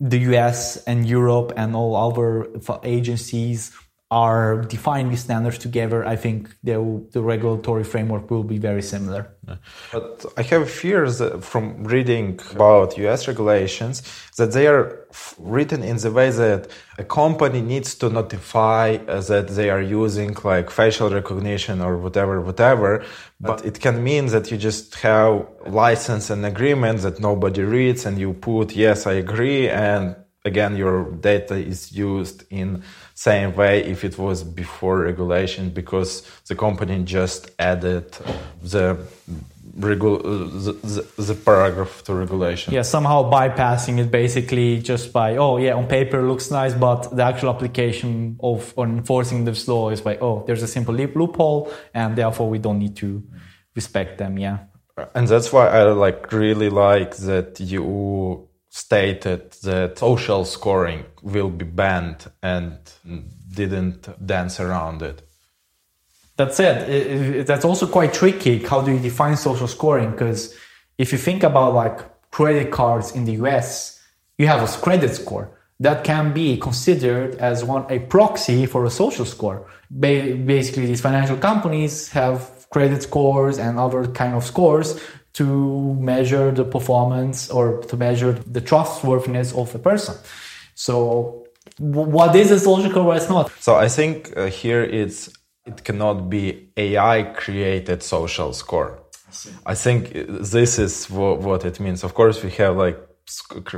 the 0.00 0.18
US 0.30 0.82
and 0.84 1.06
Europe 1.06 1.52
and 1.56 1.76
all 1.76 1.94
other 1.94 2.48
agencies 2.82 3.72
are 4.10 4.62
defining 4.62 5.16
standards 5.16 5.58
together, 5.58 6.04
I 6.04 6.16
think 6.16 6.50
will, 6.64 7.06
the 7.12 7.22
regulatory 7.22 7.84
framework 7.84 8.28
will 8.28 8.42
be 8.42 8.58
very 8.58 8.82
similar. 8.82 9.32
But 9.92 10.26
I 10.36 10.42
have 10.42 10.68
fears 10.68 11.22
from 11.40 11.84
reading 11.84 12.40
about 12.50 12.98
US 12.98 13.28
regulations 13.28 14.02
that 14.36 14.50
they 14.52 14.66
are 14.66 15.06
written 15.38 15.84
in 15.84 15.96
the 15.98 16.10
way 16.10 16.30
that 16.30 16.68
a 16.98 17.04
company 17.04 17.60
needs 17.60 17.94
to 17.96 18.10
notify 18.10 18.98
uh, 19.06 19.20
that 19.22 19.48
they 19.48 19.70
are 19.70 19.80
using 19.80 20.36
like 20.42 20.70
facial 20.70 21.08
recognition 21.10 21.80
or 21.80 21.96
whatever, 21.96 22.40
whatever. 22.40 23.04
But 23.40 23.64
it 23.64 23.80
can 23.80 24.02
mean 24.02 24.26
that 24.26 24.50
you 24.50 24.56
just 24.56 24.96
have 24.96 25.46
license 25.66 26.30
and 26.30 26.44
agreement 26.44 27.02
that 27.02 27.20
nobody 27.20 27.62
reads 27.62 28.06
and 28.06 28.18
you 28.18 28.32
put, 28.32 28.74
yes, 28.74 29.06
I 29.06 29.12
agree. 29.12 29.68
And 29.68 30.16
again, 30.44 30.76
your 30.76 31.10
data 31.12 31.54
is 31.54 31.92
used 31.92 32.44
in 32.50 32.82
same 33.20 33.54
way 33.54 33.84
if 33.84 34.02
it 34.02 34.16
was 34.16 34.42
before 34.42 35.00
regulation 35.00 35.68
because 35.68 36.22
the 36.48 36.56
company 36.56 37.02
just 37.04 37.50
added 37.58 38.10
the 38.62 38.96
Regu- 39.78 40.22
the, 40.64 40.72
the, 40.72 41.22
the, 41.22 41.34
paragraph 41.34 42.02
to 42.04 42.14
regulation. 42.14 42.74
Yeah, 42.74 42.82
somehow 42.82 43.30
bypassing 43.30 44.00
it 44.00 44.10
basically 44.10 44.80
just 44.80 45.12
by, 45.12 45.36
oh, 45.36 45.58
yeah, 45.58 45.74
on 45.74 45.86
paper 45.86 46.26
looks 46.26 46.50
nice, 46.50 46.74
but 46.74 47.14
the 47.14 47.22
actual 47.22 47.50
application 47.50 48.36
of 48.42 48.74
enforcing 48.76 49.44
this 49.44 49.68
law 49.68 49.90
is 49.90 50.04
like, 50.04 50.20
oh, 50.22 50.42
there's 50.46 50.62
a 50.62 50.66
simple 50.66 50.94
loophole, 50.94 51.70
and 51.94 52.16
therefore 52.16 52.48
we 52.50 52.58
don't 52.58 52.78
need 52.80 52.96
to 52.96 53.22
respect 53.76 54.18
them. 54.18 54.38
Yeah. 54.38 54.58
And 55.14 55.28
that's 55.28 55.52
why 55.52 55.68
I 55.68 55.84
like 55.92 56.32
really 56.32 56.68
like 56.68 57.16
that 57.18 57.60
you 57.60 58.48
stated 58.70 59.50
that 59.64 59.98
social 59.98 60.44
scoring 60.44 61.04
will 61.22 61.50
be 61.50 61.64
banned 61.64 62.30
and 62.42 62.78
didn't 63.52 64.08
dance 64.24 64.60
around 64.60 65.02
it. 65.02 65.22
It, 66.88 67.06
it 67.36 67.46
that's 67.46 67.64
also 67.64 67.86
quite 67.86 68.14
tricky. 68.14 68.58
How 68.64 68.80
do 68.80 68.92
you 68.92 68.98
define 68.98 69.36
social 69.36 69.66
scoring? 69.66 70.12
Because 70.12 70.54
if 70.96 71.12
you 71.12 71.18
think 71.18 71.42
about 71.42 71.74
like 71.74 71.98
credit 72.30 72.70
cards 72.70 73.12
in 73.12 73.24
the 73.24 73.32
US, 73.42 74.00
you 74.38 74.46
have 74.46 74.62
a 74.62 74.80
credit 74.80 75.14
score 75.14 75.50
that 75.80 76.04
can 76.04 76.32
be 76.32 76.56
considered 76.56 77.34
as 77.36 77.64
one 77.64 77.84
a 77.90 77.98
proxy 77.98 78.66
for 78.66 78.84
a 78.84 78.90
social 78.90 79.24
score. 79.24 79.66
Ba- 79.90 80.34
basically, 80.36 80.86
these 80.86 81.00
financial 81.00 81.36
companies 81.36 82.10
have 82.10 82.66
credit 82.70 83.02
scores 83.02 83.58
and 83.58 83.78
other 83.78 84.06
kind 84.06 84.34
of 84.34 84.44
scores 84.44 85.00
to 85.34 85.94
measure 85.94 86.50
the 86.50 86.64
performance 86.64 87.50
or 87.50 87.82
to 87.82 87.96
measure 87.96 88.32
the 88.32 88.60
trustworthiness 88.60 89.52
of 89.54 89.74
a 89.74 89.78
person. 89.78 90.16
So 90.74 91.46
what 91.78 92.34
is 92.36 92.50
a 92.50 92.58
social 92.58 92.90
score? 92.90 93.04
What's 93.04 93.28
not? 93.28 93.50
So 93.60 93.76
I 93.76 93.88
think 93.88 94.36
uh, 94.36 94.46
here 94.46 94.82
it's 94.82 95.30
it 95.66 95.84
cannot 95.84 96.28
be 96.28 96.70
AI 96.76 97.22
created 97.22 98.02
social 98.02 98.52
score. 98.52 98.98
I, 99.66 99.72
I 99.72 99.74
think 99.74 100.12
this 100.12 100.78
is 100.78 101.08
what, 101.10 101.40
what 101.40 101.64
it 101.64 101.78
means. 101.80 102.02
Of 102.02 102.14
course, 102.14 102.42
we 102.42 102.50
have 102.52 102.76
like 102.76 102.98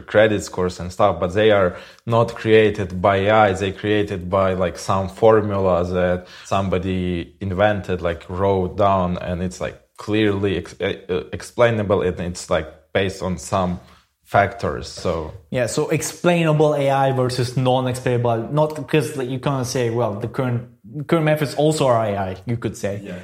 credit 0.07 0.43
scores 0.43 0.81
and 0.81 0.91
stuff, 0.91 1.21
but 1.21 1.35
they 1.35 1.51
are 1.51 1.77
not 2.07 2.35
created 2.35 3.03
by 3.03 3.17
AI. 3.17 3.53
They 3.53 3.73
created 3.73 4.31
by 4.31 4.55
like 4.55 4.79
some 4.79 5.09
formula 5.09 5.85
that 5.85 6.27
somebody 6.45 7.37
invented, 7.41 8.01
like 8.01 8.29
wrote 8.29 8.77
down, 8.77 9.19
and 9.19 9.43
it's 9.43 9.61
like 9.61 9.82
clearly 10.03 10.57
ex- 10.57 10.81
uh, 10.81 10.95
uh, 11.09 11.25
explainable 11.33 12.03
and 12.03 12.19
it's 12.21 12.51
like 12.51 12.67
based 12.93 13.23
on 13.23 13.39
some 13.39 13.79
factors 14.25 14.89
so. 14.89 15.33
Yeah 15.51 15.67
so 15.67 15.91
explainable 15.91 16.75
ai 16.75 17.13
versus 17.13 17.57
non-explainable 17.57 18.39
not 18.53 18.75
because 18.75 19.17
like, 19.17 19.31
you 19.35 19.39
can't 19.39 19.67
say 19.67 19.91
well 19.91 20.13
the 20.25 20.29
current 20.37 20.61
current 21.07 21.25
methods 21.25 21.55
also 21.55 21.87
are 21.87 22.05
ai 22.05 22.37
you 22.47 22.57
could 22.57 22.77
say. 22.77 22.95
Yeah. 23.05 23.21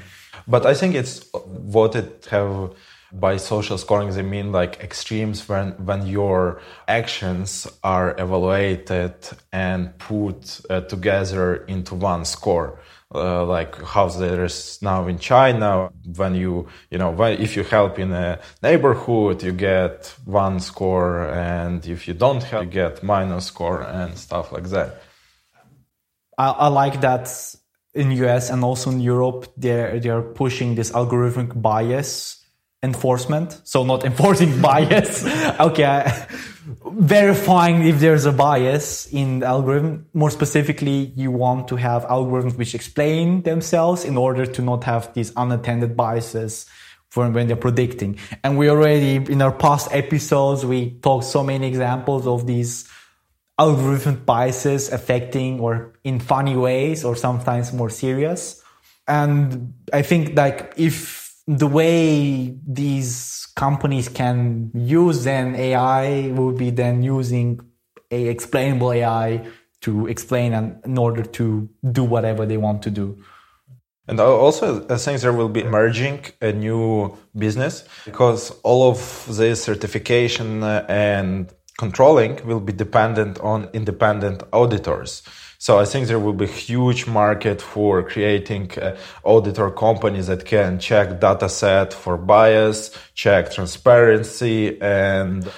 But 0.47 0.63
i 0.73 0.75
think 0.75 0.95
it's 0.95 1.15
what 1.75 1.95
it 1.97 2.29
have 2.31 2.51
by 3.13 3.37
social 3.37 3.79
scoring 3.79 4.11
they 4.11 4.23
mean 4.23 4.53
like 4.53 4.81
extremes 4.81 5.49
when 5.49 5.71
when 5.85 6.07
your 6.07 6.61
actions 6.87 7.67
are 7.83 8.15
evaluated 8.19 9.15
and 9.53 9.97
put 9.99 10.61
uh, 10.69 10.81
together 10.83 11.65
into 11.67 11.95
one 11.95 12.25
score. 12.25 12.79
Uh, 13.15 13.43
like 13.47 13.83
how 13.83 14.07
there 14.07 14.45
is 14.45 14.79
now 14.83 15.07
in 15.07 15.19
China? 15.19 15.91
When 16.17 16.35
you 16.35 16.69
you 16.91 16.99
know 16.99 17.11
when, 17.11 17.41
if 17.41 17.57
you 17.57 17.65
help 17.65 17.99
in 17.99 18.13
a 18.13 18.39
neighborhood 18.63 19.43
you 19.43 19.53
get 19.53 20.15
one 20.27 20.61
score 20.61 21.31
and 21.31 21.87
if 21.87 22.07
you 22.07 22.13
don't 22.13 22.43
help 22.43 22.65
you 22.65 22.71
get 22.71 23.03
minus 23.03 23.47
score 23.47 23.81
and 23.81 24.19
stuff 24.19 24.53
like 24.53 24.65
that. 24.65 25.03
I, 26.37 26.51
I 26.51 26.69
like 26.69 27.01
that 27.01 27.31
in 27.95 28.11
US 28.11 28.51
and 28.51 28.63
also 28.63 28.91
in 28.91 29.01
Europe 29.01 29.47
they're 29.57 29.99
they're 29.99 30.21
pushing 30.21 30.75
this 30.75 30.91
algorithmic 30.93 31.61
bias 31.61 32.38
enforcement. 32.83 33.61
So 33.65 33.85
not 33.85 34.05
enforcing 34.11 34.61
bias. 34.61 35.25
okay. 35.61 36.27
Verifying 36.85 37.87
if 37.87 37.99
there's 37.99 38.27
a 38.27 38.33
bias 38.33 39.07
in 39.13 39.41
the 39.41 39.47
algorithm. 39.47 40.07
More 40.13 40.31
specifically, 40.31 41.13
you 41.17 41.31
want 41.31 41.69
to 41.69 41.77
have 41.77 42.05
algorithms 42.05 42.57
which 42.57 42.75
explain 42.75 43.43
themselves 43.43 44.05
in 44.05 44.17
order 44.17 44.47
to 44.47 44.63
not 44.63 44.85
have 44.85 45.13
these 45.15 45.33
unattended 45.37 45.97
biases 45.97 46.67
when 47.15 47.49
they're 47.49 47.57
predicting. 47.57 48.19
And 48.45 48.59
we 48.59 48.69
already, 48.69 49.17
in 49.17 49.43
our 49.43 49.53
past 49.53 49.89
episodes, 49.93 50.65
we 50.65 50.91
talked 51.01 51.25
so 51.25 51.43
many 51.43 51.67
examples 51.67 52.27
of 52.27 52.47
these 52.47 52.89
algorithmic 53.59 54.25
biases 54.25 54.93
affecting 54.93 55.59
or 55.59 55.95
in 56.05 56.21
funny 56.21 56.57
ways 56.57 57.05
or 57.05 57.17
sometimes 57.17 57.73
more 57.73 57.91
serious. 57.91 58.63
And 59.09 59.75
I 59.93 60.03
think 60.03 60.37
like 60.37 60.75
if 60.77 61.28
the 61.49 61.67
way 61.67 62.55
these 62.67 63.49
companies 63.57 64.09
can 64.09 64.71
use 64.75 65.25
then 65.25 65.57
AI 65.57 66.31
will 66.33 66.53
be 66.53 66.69
then 66.69 67.03
using 67.03 67.59
a 68.11 68.29
explainable 68.29 68.93
AI 68.93 69.47
to 69.81 70.07
explain 70.07 70.53
and 70.53 70.85
in 70.85 70.99
order 70.99 71.23
to 71.23 71.69
do 71.91 72.05
whatever 72.05 72.45
they 72.45 72.59
want 72.59 72.83
to 72.83 72.91
do. 72.91 73.17
And 74.07 74.21
also, 74.21 74.87
I 74.89 74.97
think 74.97 75.21
there 75.21 75.33
will 75.33 75.49
be 75.49 75.63
emerging 75.63 76.25
a 76.41 76.53
new 76.53 77.17
business 77.37 77.85
because 78.05 78.51
all 78.63 78.91
of 78.91 79.27
this 79.37 79.63
certification 79.63 80.63
uh, 80.63 80.85
and 80.89 81.53
controlling 81.79 82.47
will 82.47 82.61
be 82.61 82.73
dependent 82.73 83.39
on 83.41 83.69
independent 83.73 84.43
auditors. 84.53 85.23
So 85.61 85.79
I 85.81 85.85
think 85.85 86.07
there 86.07 86.21
will 86.21 86.33
be 86.33 86.47
huge 86.47 87.09
market 87.09 87.61
for 87.61 88.05
creating 88.05 88.71
uh, 88.79 88.97
auditor 89.25 89.71
companies 89.73 90.29
that 90.29 90.45
can 90.45 90.79
check 90.79 91.21
data 91.21 91.49
set 91.49 91.93
for 91.93 92.17
bias, 92.17 92.97
check 93.15 93.51
transparency, 93.51 94.81
and 94.81 95.51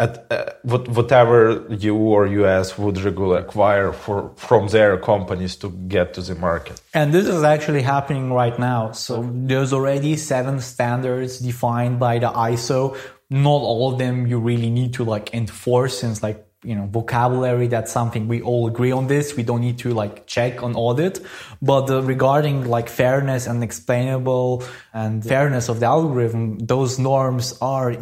at 0.00 0.26
uh, 0.30 0.44
whatever 0.62 1.66
you 1.70 1.94
or 1.94 2.26
US 2.26 2.76
would 2.78 3.00
regularly 3.00 3.42
acquire 3.42 3.92
for 3.92 4.32
from 4.36 4.68
their 4.68 4.96
companies 4.96 5.56
to 5.56 5.70
get 5.70 6.14
to 6.14 6.22
the 6.22 6.34
market. 6.34 6.80
And 6.92 7.12
this 7.12 7.26
is 7.26 7.42
actually 7.42 7.82
happening 7.82 8.32
right 8.32 8.58
now. 8.58 8.92
So 8.92 9.28
there's 9.32 9.72
already 9.72 10.16
seven 10.16 10.60
standards 10.60 11.38
defined 11.38 11.98
by 12.00 12.18
the 12.18 12.28
ISO. 12.28 12.96
Not 13.30 13.60
all 13.62 13.92
of 13.92 13.98
them 13.98 14.26
you 14.26 14.38
really 14.38 14.70
need 14.70 14.94
to 14.94 15.04
like 15.04 15.34
enforce 15.34 15.98
since 16.00 16.22
like 16.22 16.47
you 16.64 16.74
know 16.74 16.86
vocabulary 16.86 17.68
that's 17.68 17.92
something 17.92 18.26
we 18.26 18.42
all 18.42 18.66
agree 18.66 18.90
on 18.90 19.06
this. 19.06 19.36
We 19.36 19.42
don't 19.42 19.60
need 19.60 19.78
to 19.78 19.94
like 19.94 20.26
check 20.26 20.62
on 20.62 20.74
audit. 20.74 21.20
But 21.62 21.90
uh, 21.90 22.02
regarding 22.02 22.68
like 22.68 22.88
fairness 22.88 23.46
and 23.46 23.62
explainable 23.62 24.64
and 24.92 25.24
fairness 25.24 25.68
of 25.68 25.80
the 25.80 25.86
algorithm 25.86 26.58
those 26.58 26.98
norms 26.98 27.56
are 27.60 27.96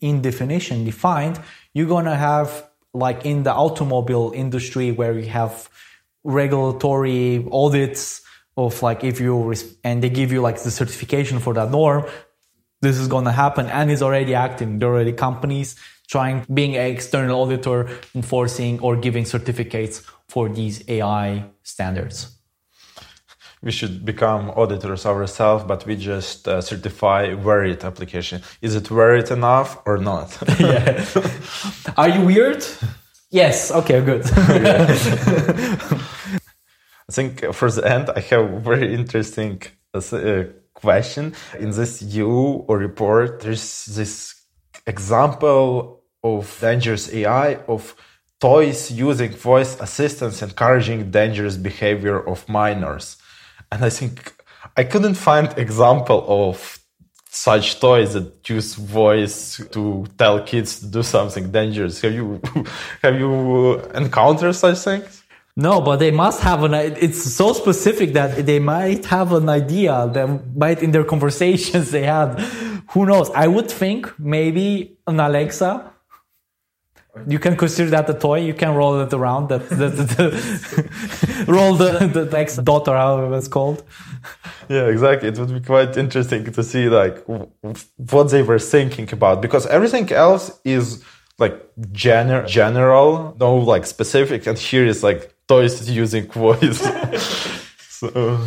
in 0.00 0.22
definition 0.22 0.84
defined. 0.84 1.40
You're 1.72 1.88
gonna 1.88 2.16
have 2.16 2.68
like 2.92 3.24
in 3.24 3.44
the 3.44 3.52
automobile 3.52 4.32
industry 4.34 4.90
where 4.90 5.18
you 5.18 5.28
have 5.28 5.70
regulatory 6.24 7.46
audits 7.50 8.22
of 8.56 8.82
like 8.82 9.04
if 9.04 9.20
you 9.20 9.54
and 9.84 10.02
they 10.02 10.10
give 10.10 10.32
you 10.32 10.40
like 10.40 10.60
the 10.62 10.70
certification 10.70 11.38
for 11.38 11.54
that 11.54 11.70
norm 11.70 12.04
this 12.80 12.98
is 12.98 13.08
going 13.08 13.24
to 13.24 13.32
happen 13.32 13.66
and 13.66 13.90
it's 13.90 14.02
already 14.02 14.34
acting. 14.34 14.78
There 14.78 14.88
are 14.88 14.94
already 14.94 15.12
companies 15.12 15.76
trying 16.10 16.44
being 16.52 16.76
an 16.76 16.86
external 16.86 17.40
auditor 17.40 17.88
enforcing 18.14 18.80
or 18.80 18.96
giving 18.96 19.24
certificates 19.24 20.02
for 20.28 20.48
these 20.48 20.82
AI 20.88 21.44
standards. 21.62 22.36
We 23.62 23.70
should 23.70 24.04
become 24.04 24.50
auditors 24.56 25.06
ourselves, 25.06 25.64
but 25.64 25.86
we 25.86 25.94
just 25.94 26.48
uh, 26.48 26.62
certify 26.62 27.34
Verit 27.34 27.84
application. 27.84 28.42
Is 28.62 28.74
it 28.74 28.84
Verit 28.84 29.30
enough 29.30 29.78
or 29.86 29.98
not? 29.98 30.36
yeah. 30.58 31.04
Are 31.96 32.08
you 32.08 32.24
weird? 32.24 32.64
Yes. 33.30 33.70
Okay. 33.70 34.00
Good. 34.00 34.22
I 37.10 37.12
think 37.12 37.52
for 37.52 37.70
the 37.70 37.84
end, 37.84 38.10
I 38.16 38.20
have 38.20 38.52
a 38.52 38.58
very 38.60 38.94
interesting 38.94 39.62
uh, 39.92 40.00
question. 40.72 41.34
In 41.58 41.70
this 41.70 42.00
EU 42.02 42.64
report, 42.66 43.40
there's 43.40 43.84
this 43.84 44.40
example 44.86 45.99
of 46.22 46.58
dangerous 46.60 47.12
AI, 47.12 47.56
of 47.68 47.94
toys 48.40 48.90
using 48.90 49.30
voice 49.32 49.78
assistants 49.80 50.42
encouraging 50.42 51.10
dangerous 51.10 51.56
behavior 51.56 52.18
of 52.18 52.48
minors. 52.48 53.16
And 53.70 53.84
I 53.84 53.90
think 53.90 54.34
I 54.76 54.84
couldn't 54.84 55.14
find 55.14 55.56
example 55.58 56.24
of 56.28 56.78
such 57.30 57.78
toys 57.78 58.14
that 58.14 58.48
use 58.48 58.74
voice 58.74 59.60
to 59.70 60.06
tell 60.18 60.42
kids 60.42 60.80
to 60.80 60.86
do 60.86 61.02
something 61.02 61.50
dangerous. 61.50 62.00
Have 62.00 62.14
you 62.14 62.40
have 63.02 63.18
you 63.18 63.80
encountered 63.94 64.54
such 64.54 64.78
things? 64.78 65.22
No, 65.56 65.80
but 65.80 65.96
they 65.96 66.10
must 66.10 66.40
have 66.40 66.64
an. 66.64 66.74
It's 66.74 67.22
so 67.22 67.52
specific 67.52 68.14
that 68.14 68.46
they 68.46 68.58
might 68.58 69.04
have 69.06 69.32
an 69.32 69.48
idea. 69.48 70.08
That 70.12 70.56
might 70.56 70.82
in 70.82 70.90
their 70.92 71.04
conversations 71.04 71.90
they 71.90 72.04
had. 72.04 72.38
Who 72.92 73.06
knows? 73.06 73.30
I 73.30 73.46
would 73.46 73.70
think 73.70 74.18
maybe 74.18 74.96
an 75.06 75.20
Alexa 75.20 75.92
you 77.26 77.38
can 77.38 77.56
consider 77.56 77.90
that 77.90 78.08
a 78.08 78.14
toy. 78.14 78.40
You 78.40 78.54
can 78.54 78.74
roll 78.74 79.00
it 79.00 79.12
around. 79.12 79.48
That, 79.48 79.68
that 79.68 81.44
roll 81.48 81.74
the 81.74 82.06
the 82.06 82.38
Echo 82.38 82.62
Dot 82.62 82.88
or 82.88 82.96
however 82.96 83.36
it's 83.36 83.48
called. 83.48 83.82
Yeah, 84.68 84.86
exactly. 84.86 85.28
It 85.28 85.38
would 85.38 85.52
be 85.52 85.60
quite 85.60 85.96
interesting 85.96 86.44
to 86.44 86.62
see 86.62 86.88
like 86.88 87.24
what 87.26 88.30
they 88.30 88.42
were 88.42 88.58
thinking 88.58 89.12
about 89.12 89.42
because 89.42 89.66
everything 89.66 90.12
else 90.12 90.60
is 90.64 91.04
like 91.38 91.56
gener- 91.80 92.46
general, 92.46 93.36
no 93.40 93.56
like 93.56 93.86
specific, 93.86 94.46
and 94.46 94.58
here 94.58 94.86
is 94.86 95.02
like 95.02 95.34
toys 95.48 95.88
using 95.90 96.26
voice. 96.32 96.80
so. 97.88 98.40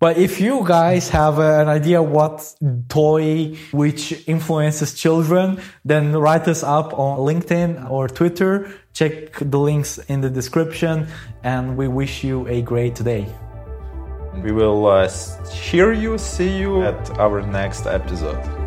But 0.00 0.16
if 0.16 0.40
you 0.40 0.64
guys 0.64 1.10
have 1.10 1.38
an 1.38 1.68
idea 1.68 2.02
what 2.02 2.54
toy 2.88 3.58
which 3.70 4.26
influences 4.26 4.94
children, 4.94 5.60
then 5.84 6.16
write 6.16 6.48
us 6.48 6.62
up 6.62 6.98
on 6.98 7.18
LinkedIn 7.18 7.90
or 7.90 8.08
Twitter. 8.08 8.72
Check 8.94 9.38
the 9.38 9.58
links 9.58 9.98
in 10.08 10.22
the 10.22 10.30
description 10.30 11.06
and 11.44 11.76
we 11.76 11.86
wish 11.86 12.24
you 12.24 12.48
a 12.48 12.62
great 12.62 12.94
day. 12.94 13.26
We 14.42 14.52
will 14.52 14.86
uh, 14.86 15.10
hear 15.50 15.92
you, 15.92 16.16
see 16.16 16.58
you 16.58 16.82
at 16.82 17.18
our 17.18 17.42
next 17.42 17.84
episode. 17.86 18.59